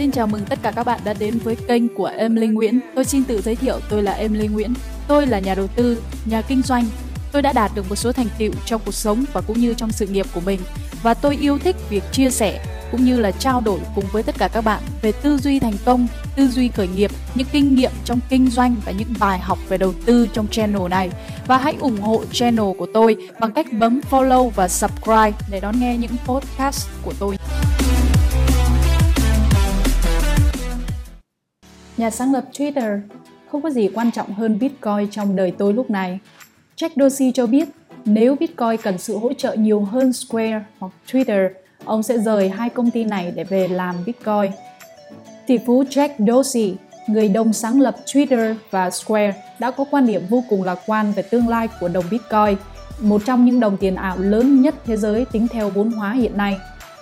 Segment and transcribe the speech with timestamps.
[0.00, 2.80] Xin chào mừng tất cả các bạn đã đến với kênh của em linh Nguyễn.
[2.94, 4.74] Tôi xin tự giới thiệu tôi là em linh Nguyễn.
[5.08, 6.84] Tôi là nhà đầu tư, nhà kinh doanh.
[7.32, 9.92] Tôi đã đạt được một số thành tựu trong cuộc sống và cũng như trong
[9.92, 10.60] sự nghiệp của mình
[11.02, 14.34] và tôi yêu thích việc chia sẻ cũng như là trao đổi cùng với tất
[14.38, 17.92] cả các bạn về tư duy thành công, tư duy khởi nghiệp, những kinh nghiệm
[18.04, 21.10] trong kinh doanh và những bài học về đầu tư trong channel này.
[21.46, 25.80] Và hãy ủng hộ channel của tôi bằng cách bấm follow và subscribe để đón
[25.80, 27.36] nghe những podcast của tôi.
[32.00, 33.00] Nhà sáng lập Twitter
[33.50, 36.18] không có gì quan trọng hơn Bitcoin trong đời tôi lúc này.
[36.76, 37.68] Jack Dorsey cho biết
[38.04, 41.48] nếu Bitcoin cần sự hỗ trợ nhiều hơn Square hoặc Twitter,
[41.84, 44.50] ông sẽ rời hai công ty này để về làm Bitcoin.
[45.46, 50.22] Tỷ phú Jack Dorsey, người đồng sáng lập Twitter và Square, đã có quan điểm
[50.28, 52.56] vô cùng lạc quan về tương lai của đồng Bitcoin,
[53.00, 56.36] một trong những đồng tiền ảo lớn nhất thế giới tính theo vốn hóa hiện
[56.36, 56.56] nay.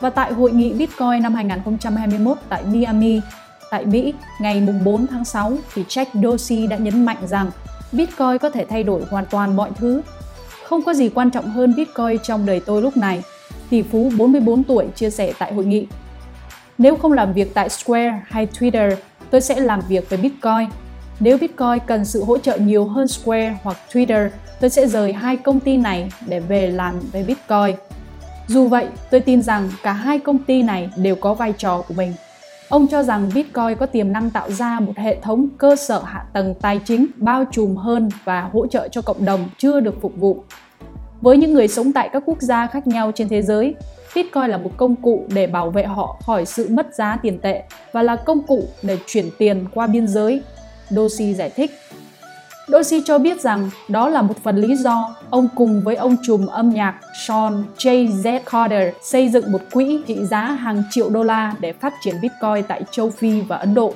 [0.00, 3.20] Và tại hội nghị Bitcoin năm 2021 tại Miami,
[3.70, 7.50] tại Mỹ ngày 4 tháng 6 thì Jack Dorsey đã nhấn mạnh rằng
[7.92, 10.02] Bitcoin có thể thay đổi hoàn toàn mọi thứ.
[10.64, 13.22] Không có gì quan trọng hơn Bitcoin trong đời tôi lúc này,
[13.70, 15.86] tỷ phú 44 tuổi chia sẻ tại hội nghị.
[16.78, 18.94] Nếu không làm việc tại Square hay Twitter,
[19.30, 20.68] tôi sẽ làm việc với Bitcoin.
[21.20, 24.28] Nếu Bitcoin cần sự hỗ trợ nhiều hơn Square hoặc Twitter,
[24.60, 27.76] tôi sẽ rời hai công ty này để về làm với Bitcoin.
[28.48, 31.94] Dù vậy, tôi tin rằng cả hai công ty này đều có vai trò của
[31.94, 32.12] mình.
[32.70, 36.24] Ông cho rằng Bitcoin có tiềm năng tạo ra một hệ thống cơ sở hạ
[36.32, 40.16] tầng tài chính bao trùm hơn và hỗ trợ cho cộng đồng chưa được phục
[40.16, 40.44] vụ.
[41.20, 43.74] Với những người sống tại các quốc gia khác nhau trên thế giới,
[44.14, 47.62] Bitcoin là một công cụ để bảo vệ họ khỏi sự mất giá tiền tệ
[47.92, 50.42] và là công cụ để chuyển tiền qua biên giới.
[50.88, 51.70] Doshi giải thích.
[52.72, 56.46] Dorsey cho biết rằng đó là một phần lý do ông cùng với ông trùm
[56.46, 56.94] âm nhạc
[57.26, 58.40] Sean J.Z.
[58.50, 62.64] Carter xây dựng một quỹ trị giá hàng triệu đô la để phát triển Bitcoin
[62.68, 63.94] tại châu Phi và Ấn Độ.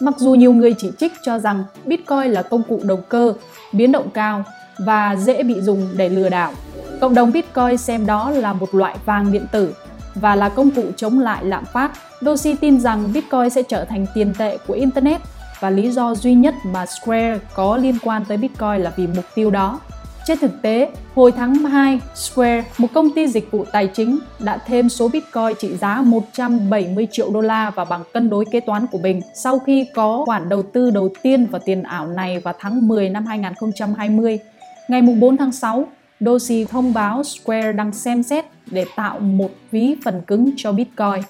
[0.00, 3.34] Mặc dù nhiều người chỉ trích cho rằng Bitcoin là công cụ đầu cơ,
[3.72, 4.44] biến động cao
[4.78, 6.52] và dễ bị dùng để lừa đảo,
[7.00, 9.74] cộng đồng Bitcoin xem đó là một loại vàng điện tử
[10.14, 11.92] và là công cụ chống lại lạm phát.
[12.20, 15.20] Doshi tin rằng Bitcoin sẽ trở thành tiền tệ của Internet
[15.60, 19.24] và lý do duy nhất mà Square có liên quan tới Bitcoin là vì mục
[19.34, 19.80] tiêu đó.
[20.26, 24.58] Trên thực tế, hồi tháng 2, Square, một công ty dịch vụ tài chính, đã
[24.66, 28.86] thêm số Bitcoin trị giá 170 triệu đô la vào bảng cân đối kế toán
[28.86, 32.54] của mình sau khi có khoản đầu tư đầu tiên vào tiền ảo này vào
[32.58, 34.38] tháng 10 năm 2020.
[34.88, 35.88] Ngày 4 tháng 6,
[36.20, 41.22] Doji thông báo Square đang xem xét để tạo một ví phần cứng cho Bitcoin.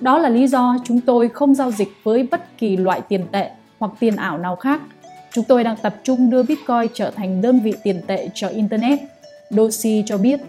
[0.00, 3.50] Đó là lý do chúng tôi không giao dịch với bất kỳ loại tiền tệ
[3.78, 4.80] hoặc tiền ảo nào khác.
[5.32, 8.98] Chúng tôi đang tập trung đưa Bitcoin trở thành đơn vị tiền tệ cho Internet.
[9.50, 10.40] Doshi cho biết.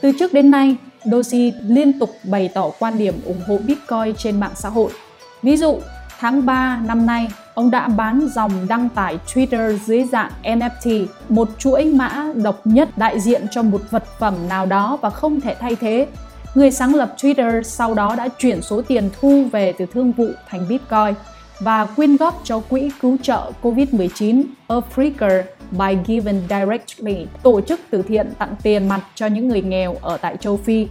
[0.00, 4.40] Từ trước đến nay, Doshi liên tục bày tỏ quan điểm ủng hộ Bitcoin trên
[4.40, 4.90] mạng xã hội.
[5.42, 5.80] Ví dụ,
[6.18, 11.48] tháng 3 năm nay, ông đã bán dòng đăng tải Twitter dưới dạng NFT, một
[11.58, 15.54] chuỗi mã độc nhất đại diện cho một vật phẩm nào đó và không thể
[15.54, 16.06] thay thế
[16.54, 20.28] Người sáng lập Twitter sau đó đã chuyển số tiền thu về từ thương vụ
[20.48, 21.14] thành Bitcoin
[21.60, 28.02] và quyên góp cho quỹ cứu trợ COVID-19 Africa by Given Directly, tổ chức từ
[28.02, 30.88] thiện tặng tiền mặt cho những người nghèo ở tại châu Phi.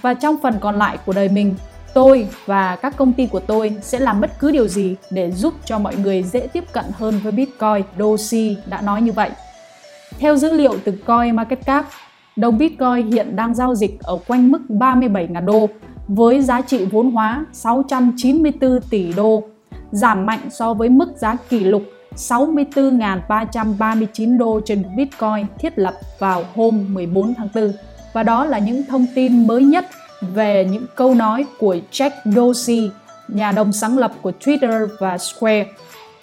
[0.00, 1.54] Và trong phần còn lại của đời mình,
[1.94, 5.54] tôi và các công ty của tôi sẽ làm bất cứ điều gì để giúp
[5.64, 9.30] cho mọi người dễ tiếp cận hơn với Bitcoin, Doshi đã nói như vậy.
[10.18, 11.86] Theo dữ liệu từ Coin Market Cap,
[12.36, 15.68] đồng Bitcoin hiện đang giao dịch ở quanh mức 37.000 đô
[16.08, 19.42] với giá trị vốn hóa 694 tỷ đô,
[19.90, 21.82] giảm mạnh so với mức giá kỷ lục
[22.16, 27.72] 64.339 đô trên Bitcoin thiết lập vào hôm 14 tháng 4.
[28.12, 29.86] Và đó là những thông tin mới nhất
[30.20, 32.90] về những câu nói của Jack Dorsey,
[33.28, 35.66] nhà đồng sáng lập của Twitter và Square.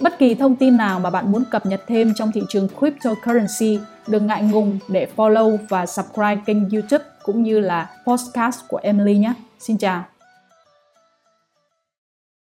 [0.02, 3.80] Bất kỳ thông tin nào mà bạn muốn cập nhật thêm trong thị trường cryptocurrency,
[4.08, 9.18] đừng ngại ngùng để follow và subscribe kênh YouTube cũng như là podcast của Emily
[9.18, 9.34] nhé.
[9.60, 10.11] Xin chào!